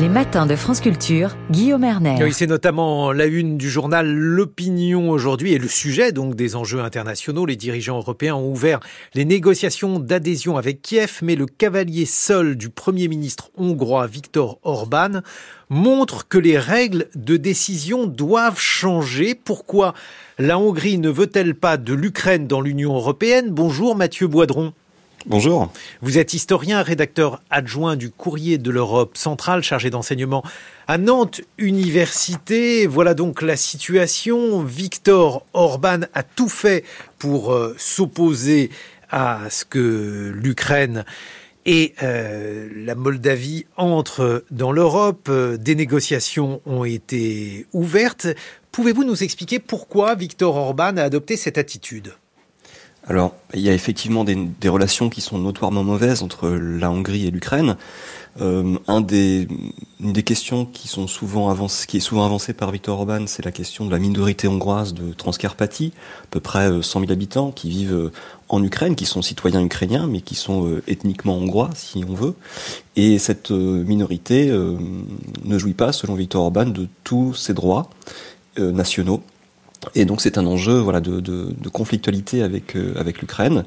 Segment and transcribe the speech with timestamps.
[0.00, 2.22] Les matins de France Culture, Guillaume Erner.
[2.22, 6.80] Oui, c'est notamment la une du journal L'Opinion aujourd'hui et le sujet donc des enjeux
[6.80, 7.46] internationaux.
[7.46, 8.78] Les dirigeants européens ont ouvert
[9.14, 15.22] les négociations d'adhésion avec Kiev, mais le cavalier seul du Premier ministre hongrois Viktor Orban
[15.68, 19.34] montre que les règles de décision doivent changer.
[19.34, 19.94] Pourquoi
[20.38, 23.50] la Hongrie ne veut-elle pas de l'Ukraine dans l'Union européenne?
[23.50, 24.74] Bonjour Mathieu Boidron.
[25.26, 25.72] Bonjour.
[26.00, 30.44] Vous êtes historien, rédacteur adjoint du Courrier de l'Europe centrale, chargé d'enseignement
[30.86, 32.86] à Nantes Université.
[32.86, 34.62] Voilà donc la situation.
[34.62, 36.84] Victor Orban a tout fait
[37.18, 38.70] pour euh, s'opposer
[39.10, 41.04] à ce que l'Ukraine
[41.66, 45.30] et euh, la Moldavie entrent dans l'Europe.
[45.30, 48.28] Des négociations ont été ouvertes.
[48.70, 52.14] Pouvez-vous nous expliquer pourquoi Victor Orban a adopté cette attitude?
[53.08, 57.30] Alors, il y a effectivement des, relations qui sont notoirement mauvaises entre la Hongrie et
[57.30, 57.78] l'Ukraine.
[58.42, 63.44] Euh, une des questions qui sont souvent avancées, est souvent avancée par Viktor Orban, c'est
[63.44, 65.92] la question de la minorité hongroise de Transcarpathie,
[66.24, 68.12] à peu près 100 euh, 000 habitants qui vivent euh,
[68.50, 72.34] en Ukraine, qui sont citoyens ukrainiens, mais qui sont ethniquement hongrois, si on veut.
[72.96, 77.90] Et cette minorité ne jouit pas, selon Viktor Orban, de tous ses droits
[78.56, 79.22] nationaux.
[79.94, 83.64] Et donc c'est un enjeu voilà de, de, de conflictualité avec euh, avec l'Ukraine.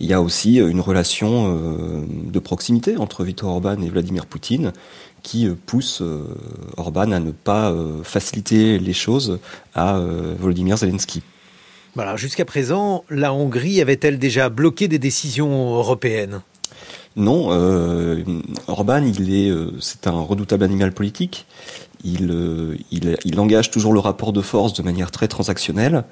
[0.00, 4.26] Il y a aussi euh, une relation euh, de proximité entre Viktor Orban et Vladimir
[4.26, 4.72] Poutine
[5.22, 6.02] qui pousse
[6.76, 9.38] Orban à ne pas faciliter les choses
[9.74, 9.98] à
[10.38, 11.22] Volodymyr Zelensky.
[11.94, 16.42] Voilà, jusqu'à présent, la Hongrie avait-elle déjà bloqué des décisions européennes?
[17.16, 17.48] Non,
[18.68, 21.46] Orban, il est, c'est un redoutable animal politique.
[22.06, 26.04] Euh, il, engage toujours le rapport de force de manière très transactionnelle.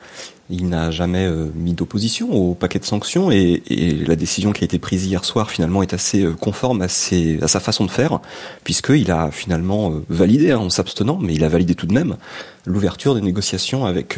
[0.48, 3.62] Il n'a jamais euh, mis d'opposition au paquet de sanctions et,
[4.06, 7.60] la décision qui a été prise hier soir finalement est assez euh, conforme à, sa
[7.60, 8.20] façon de faire,
[8.64, 12.16] puisqu'il a finalement validé, hein, en s'abstenant, mais il a validé tout de même
[12.64, 14.16] l'ouverture des négociations avec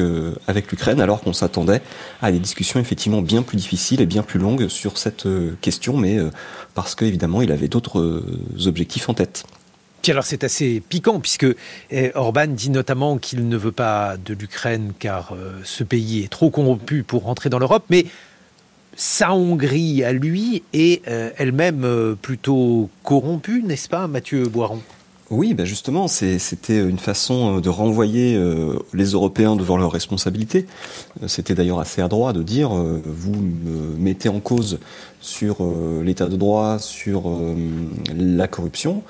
[0.71, 1.83] l'Ukraine, alors qu'on s'attendait
[2.21, 5.27] à des discussions effectivement bien plus difficiles et bien plus longues sur cette
[5.63, 6.19] question, mais
[6.75, 8.23] parce qu'évidemment il avait d'autres
[8.67, 9.45] objectifs en tête
[10.11, 11.47] alors c'est assez piquant puisque
[11.91, 16.29] eh, Orban dit notamment qu'il ne veut pas de l'Ukraine car euh, ce pays est
[16.29, 18.07] trop corrompu pour rentrer dans l'Europe, mais
[18.97, 24.81] sa Hongrie à lui est euh, elle-même euh, plutôt corrompue, n'est-ce pas, Mathieu Boiron?
[25.31, 28.39] Oui, ben justement, c'était une façon de renvoyer
[28.93, 30.67] les Européens devant leurs responsabilités.
[31.27, 34.79] C'était d'ailleurs assez adroit de dire vous me mettez en cause
[35.23, 35.67] sur
[36.05, 37.25] l'état de droit, sur
[38.15, 39.03] la corruption.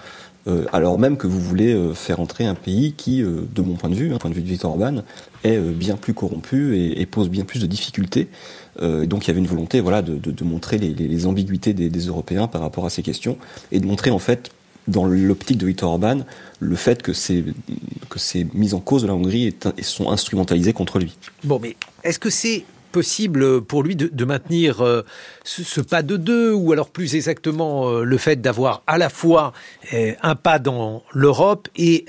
[0.47, 3.75] Euh, alors même que vous voulez euh, faire entrer un pays qui, euh, de mon
[3.77, 5.03] point de vue, un point de vue de Victor Orban,
[5.43, 8.28] est bien plus corrompu et, pose bien plus de difficultés.
[8.81, 12.87] donc il y avait une volonté voilà, de, montrer les, ambiguïtés des, Européens par rapport
[12.87, 13.37] à ces questions
[13.71, 14.50] et de montrer en fait
[14.88, 16.21] dans l'optique de Victor Orban
[16.61, 17.44] le fait que ces,
[18.09, 18.19] que
[18.56, 21.15] mises en cause de la Hongrie sont instrumentalisées contre lui.
[21.44, 25.03] Bon, mais est-ce que c'est possible pour lui de, maintenir euh,
[25.43, 29.53] ce, pas de deux, ou alors plus exactement euh, le fait d'avoir à la fois
[29.93, 32.06] euh, un pas dans l'Europe et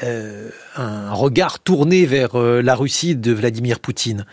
[0.75, 4.25] un regard tourné vers la Russie de Vladimir Poutine?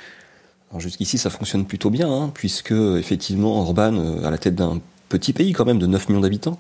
[0.78, 4.80] Jusqu'ici, ça fonctionne plutôt bien, hein, puisque effectivement, Orban, à la tête d'un
[5.12, 6.58] petit pays quand même de 9 millions d'habitants,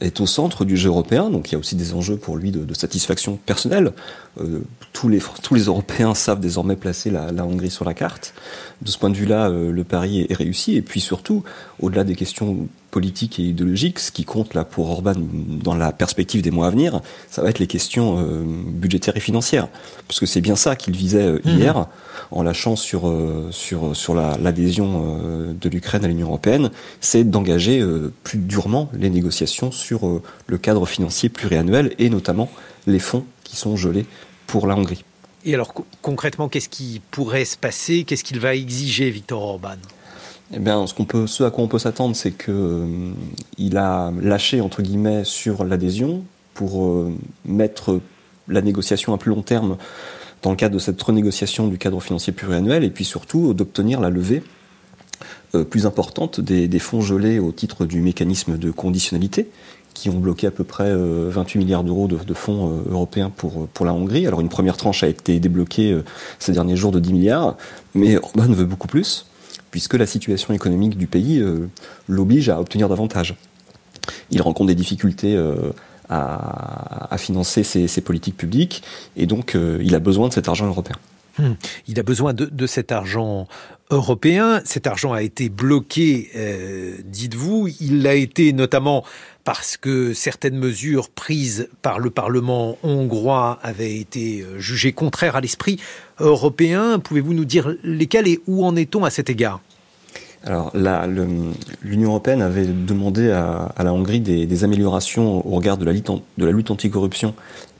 [0.00, 2.50] est au centre du jeu européen, donc il y a aussi des enjeux pour lui
[2.50, 3.92] de, satisfaction personnelle.
[4.40, 4.60] Euh,
[4.94, 8.32] tous, les, tous les Européens savent désormais placer la, Hongrie sur la carte.
[8.80, 10.76] De ce point de vue-là, euh, le pari est, réussi.
[10.76, 11.44] Et puis surtout,
[11.80, 16.42] au-delà des questions politiques et idéologiques, ce qui compte là pour Orban dans la perspective
[16.42, 19.68] des mois à venir, ça va être les questions euh, budgétaires et financières.
[20.08, 21.40] Parce que c'est bien ça qu'il visait mmh.
[21.44, 21.86] hier,
[22.30, 23.12] en lâchant sur,
[23.50, 26.70] sur, sur l'adhésion de l'Ukraine à l'Union européenne,
[27.00, 27.82] c'est d'engager
[28.22, 32.50] plus durement les négociations sur euh, le cadre financier pluriannuel et notamment
[32.86, 34.06] les fonds qui sont gelés
[34.46, 35.04] pour la Hongrie.
[35.44, 35.72] Et alors
[36.02, 38.04] concrètement, qu'est-ce qui pourrait se passer?
[38.04, 39.76] Qu'est-ce qu'il va exiger, Viktor Orban?
[40.52, 43.12] Eh bien, ce, qu'on peut, ce à quoi on peut s'attendre, c'est qu'il euh,
[43.58, 46.24] il a lâché entre guillemets sur l'adhésion
[46.54, 47.12] pour euh,
[47.44, 48.00] mettre
[48.48, 49.76] la négociation à plus long terme
[50.42, 54.10] dans le cadre de cette renégociation du cadre financier pluriannuel, et puis surtout d'obtenir la
[54.10, 54.42] levée
[55.54, 59.48] euh, plus importante des, des, fonds gelés au titre du mécanisme de conditionnalité,
[59.94, 63.30] qui ont bloqué à peu près 28 euh, milliards d'euros de, de, fonds euh, européens
[63.30, 64.26] pour, pour la Hongrie.
[64.26, 66.00] Alors une première tranche a été débloquée
[66.38, 67.56] ces derniers jours de 10 milliards,
[67.94, 69.26] mais Orban veut beaucoup plus,
[69.70, 71.42] puisque la situation économique du pays
[72.08, 73.36] l'oblige à obtenir davantage.
[74.30, 75.36] Il rencontre des difficultés
[76.08, 78.82] à, à, financer ses, ses, politiques publiques,
[79.16, 80.96] et donc il a besoin de cet argent européen.
[81.38, 81.52] Hmm.
[81.86, 83.46] Il a besoin de, cet argent
[83.90, 84.60] européen.
[84.64, 87.68] Cet argent a été bloqué, euh, dites-vous.
[87.80, 89.04] Il l'a été notamment
[89.44, 95.40] parce que certaines mesures prises par le Parlement hongrois avaient été euh, jugées contraires à
[95.40, 95.80] l'esprit
[96.18, 96.98] européen.
[96.98, 99.60] Pouvez-vous nous dire lesquelles et où en est-on à cet égard?
[100.44, 100.72] Alors,
[101.82, 107.34] l'Union européenne avait demandé à, la Hongrie des, améliorations au regard de la, lutte anticorruption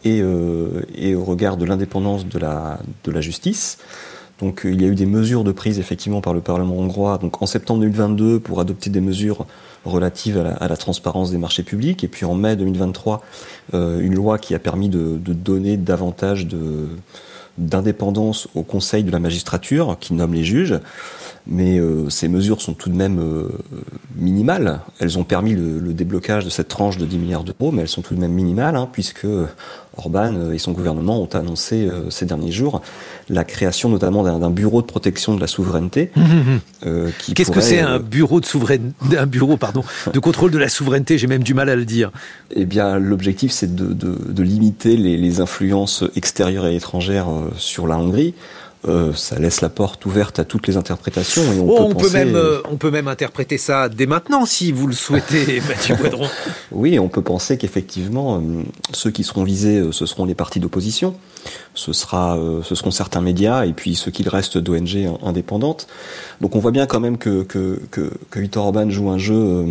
[0.05, 3.79] et, euh, et au regard de l'indépendance de la, justice.
[4.41, 7.43] Donc il y a eu des mesures de prise effectivement par le Parlement hongrois donc
[7.43, 9.45] en septembre 2022 pour adopter des mesures
[9.85, 13.23] relatives à la, transparence des marchés publics et puis en mai 2023
[13.75, 16.47] euh, une loi qui a permis de, donner davantage
[17.59, 20.81] d'indépendance au Conseil de la magistrature qui nomme les juges
[21.47, 23.49] mais euh, ces mesures sont tout de même euh,
[24.17, 24.81] minimales.
[24.99, 28.03] Elles ont permis le, déblocage de cette tranche de 10 milliards d'euros, mais elles sont
[28.03, 29.27] tout de même minimales, hein, puisque
[29.97, 32.81] Orban et son gouvernement ont annoncé euh, ces derniers jours
[33.29, 36.11] la création notamment d'un bureau de protection de la souveraineté.
[37.35, 41.19] Qu'est-ce que c'est un bureau de souveraineté, un bureau pardon, de contrôle de la souveraineté
[41.19, 42.11] J'ai même du mal à le dire.
[42.55, 47.87] Eh bien, l'objectif, c'est de, de, de, limiter les, les, influences extérieures et étrangères sur
[47.87, 48.35] la Hongrie.
[48.89, 51.43] Euh, ça laisse la porte ouverte à toutes les interprétations.
[51.53, 54.47] Et on, oh, peut, on peut, même, euh, on peut même interpréter ça dès maintenant,
[54.47, 56.27] si vous le souhaitez, Mathieu Boidron.
[56.73, 58.63] Oui, on peut penser qu'effectivement, euh,
[58.93, 61.15] ceux qui seront visés, ce seront les partis d'opposition.
[61.75, 65.87] Ce sera, ce seront certains médias et puis ceux qu'il reste d'ONG indépendantes.
[66.43, 69.65] Donc on voit bien quand même que, que, que, que Victor Orban joue un jeu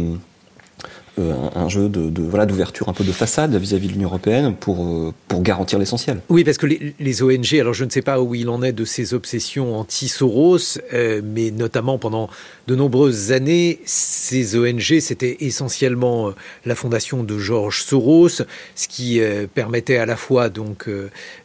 [1.19, 4.85] euh, un, jeu de, voilà d'ouverture un peu de façade vis-à-vis de l'Union européenne pour
[4.85, 6.21] euh, pour garantir l'essentiel.
[6.29, 8.85] Oui, parce que les, ONG, alors je ne sais pas où il en est de
[8.85, 12.29] ses obsessions anti-Soros, euh, mais notamment pendant
[12.67, 16.31] de nombreuses années, ces ONG c'était essentiellement
[16.65, 18.29] la fondation de Georges Soros,
[18.75, 19.21] ce qui
[19.53, 20.89] permettait à la fois donc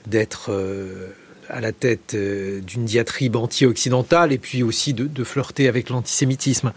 [0.06, 0.50] d'être
[1.49, 6.73] à la tête d'une diatribe anti-occidentale et puis aussi de flirter avec l'antisémitisme.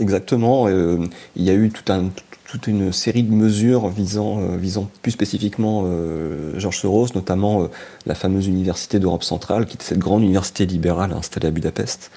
[0.00, 0.66] Exactement.
[0.68, 0.98] Euh,
[1.36, 6.58] il y a eu toute une série de mesures visant, euh, visant plus spécifiquement euh,
[6.58, 7.68] Georges Soros, notamment
[8.06, 12.10] la fameuse université d'Europe centrale, qui était cette grande université libérale installée à Budapest,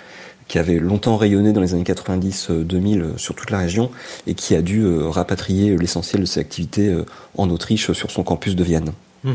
[0.47, 3.91] qui avait longtemps rayonné dans les années 90-2000 sur toute la région
[4.25, 6.95] et qui a dû rapatrier l'essentiel de ses activités
[7.37, 8.91] en Autriche sur son campus de Vienne.
[9.23, 9.31] Mmh.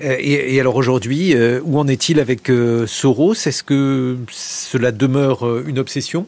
[0.00, 1.34] Et, alors aujourd'hui,
[1.64, 2.52] où en est-il avec
[2.86, 3.32] Soros?
[3.32, 6.26] Est-ce que cela demeure une obsession?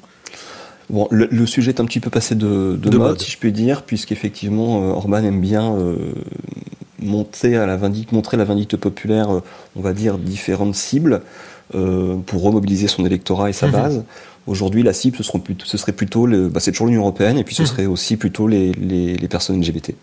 [0.91, 4.83] Bon, le, sujet est un petit peu passé de, mode, si je puis dire, puisqu'effectivement,
[4.83, 5.97] euh, Orban aime bien euh,
[6.99, 9.41] monter à la vindicte, montrer la vindicte populaire, euh,
[9.77, 11.23] on va dire, différentes cibles
[12.27, 13.73] pour remobiliser son électorat et sa mhm.
[13.73, 14.05] base.
[14.47, 15.25] Aujourd'hui, la cible, ce,
[15.65, 17.69] ce serait plutôt, bah, c'est toujours l'Union européenne, et puis ce mhm.
[17.69, 19.95] serait aussi plutôt les, les, les personnes LGBT.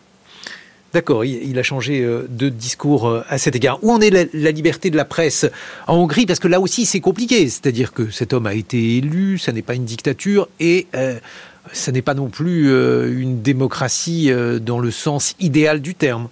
[0.94, 3.80] D'accord, il a changé euh, de discours euh, à cet égard.
[3.82, 5.46] Où en est la, liberté de la presse
[5.88, 6.26] en Hongrie?
[6.26, 7.48] Parce que là aussi, c'est compliqué.
[7.48, 11.18] C'est-à-dire que cet homme a été élu, ça n'est pas une dictature, et euh,
[11.72, 12.68] ça n'est pas non plus
[13.22, 16.28] une démocratie dans le sens idéal du terme.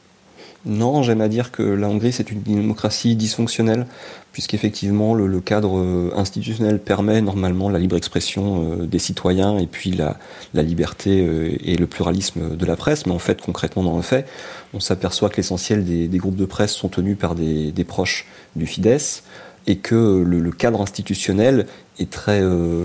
[0.65, 3.87] Non, j'aime à dire que la Hongrie, c'est une démocratie dysfonctionnelle,
[4.33, 9.91] puisqu'effectivement, le, cadre euh, institutionnel permet normalement la libre expression euh, des citoyens et puis
[9.91, 10.17] la,
[10.53, 13.05] liberté euh, et le pluralisme de la presse.
[13.05, 14.27] Mais en fait, concrètement, dans le fait,
[14.73, 18.25] on s'aperçoit que l'essentiel des, groupes de presse sont tenus par des, proches
[18.57, 19.23] du Fidesz
[19.65, 21.67] et que le, cadre institutionnel
[21.99, 22.43] est très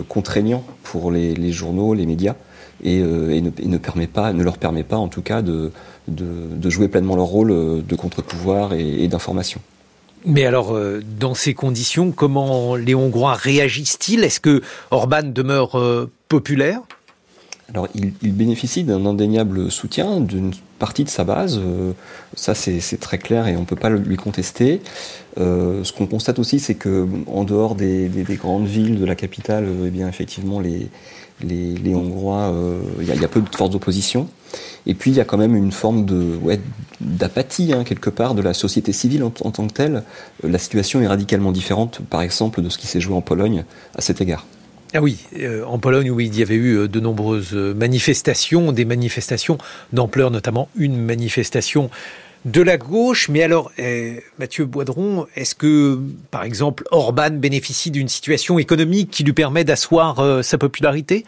[0.09, 2.37] contraignant pour les, journaux, les médias,
[2.83, 5.71] et, et, ne, et ne, permet pas, ne leur permet pas, en tout cas, de
[6.09, 9.61] de, jouer pleinement leur rôle euh, de contre-pouvoir et, d'information.
[10.27, 14.25] Mais alors, euh, dans ces conditions, comment les Hongrois réagissent-ils?
[14.25, 16.81] Est-ce que Orban demeure euh, populaire?
[17.71, 21.59] Alors, il, bénéficie d'un indéniable soutien d'une partie de sa base.
[22.35, 24.83] ça, c'est très clair et on ne peut pas lui contester.
[25.39, 29.89] ce qu'on constate aussi, c'est que en dehors des, grandes villes de la capitale, eh
[29.89, 30.89] bien, effectivement, les,
[31.43, 32.53] les, Hongrois,
[33.01, 34.29] il y, a peu de forces d'opposition.
[34.87, 36.61] Et puis il y a quand même une forme de ouais,
[37.01, 40.03] d'apathie hein, quelque part de la société civile en, tant que telle.
[40.43, 43.65] La situation est radicalement différente, par exemple, de ce qui s'est joué en Pologne
[43.97, 44.47] à cet égard.
[44.97, 48.85] Ah oui, euh, en Pologne, où il y avait eu euh, de nombreuses manifestations, des
[48.85, 49.59] manifestations
[49.93, 51.91] d'ampleur, notamment une manifestation
[52.45, 53.29] de la gauche.
[53.29, 55.99] Mais alors, euh, Mathieu Boidron, est-ce que,
[56.31, 61.25] par exemple, Orban bénéficie d'une situation économique qui lui permet d'asseoir sa popularité?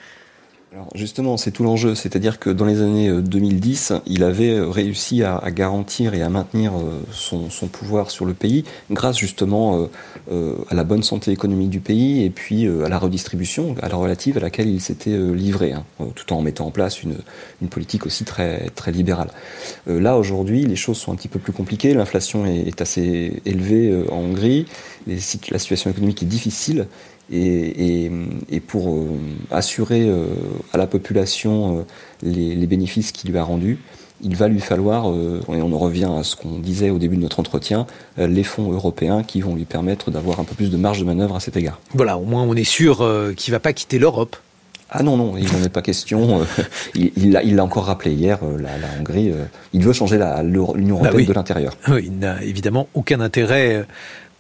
[0.76, 1.94] Alors justement, c'est tout l'enjeu.
[1.94, 6.28] C'est-à-dire que dans les années 2010, euh, il avait euh, réussi à, garantir et à
[6.28, 9.88] maintenir euh, son, pouvoir sur le pays grâce justement
[10.30, 14.36] à la bonne santé économique du pays et puis à la redistribution, à la relative
[14.36, 17.16] à laquelle il s'était livré, hein, tout en mettant en place une,
[17.68, 19.30] politique aussi très, très libérale.
[19.86, 21.92] là, aujourd'hui, les choses sont un petit peu plus compliquées.
[21.94, 24.66] L'inflation est, assez élevée en Hongrie.
[25.06, 26.86] la situation économique est difficile
[27.32, 28.10] et,
[28.66, 29.18] pour euh,
[29.50, 30.26] assurer euh,
[30.72, 31.82] à la population euh,
[32.22, 33.78] les, bénéfices qu'il lui a rendus,
[34.22, 37.20] il va lui falloir, et on en revient à ce qu'on disait au début de
[37.20, 41.00] notre entretien, les fonds européens qui vont lui permettre d'avoir un peu plus de marge
[41.00, 41.78] de manœuvre à cet égard.
[41.92, 43.06] Voilà, au moins on est sûr
[43.36, 44.36] qu'il ne va pas quitter l'Europe.
[44.88, 46.40] Ah non, non, il n'en est pas question.
[46.94, 49.32] il l'a encore rappelé hier, la, Hongrie,
[49.74, 51.76] il veut changer l'Union bah européenne de l'intérieur.
[52.02, 53.84] il n'a évidemment aucun intérêt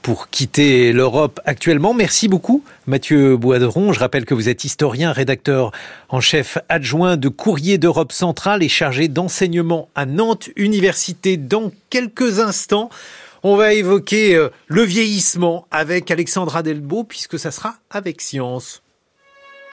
[0.06, 1.92] pour quitter l'Europe actuellement.
[1.92, 3.92] Merci beaucoup, Mathieu Boisderon.
[3.92, 5.72] Je rappelle que vous êtes historien, rédacteur
[6.10, 11.36] en chef adjoint de Courrier d'Europe centrale et chargé d'enseignement à Nantes Université.
[11.36, 12.88] Dans quelques instants,
[13.42, 18.84] on va évoquer euh, le vieillissement avec Alexandra Delbo, puisque ça sera avec Science.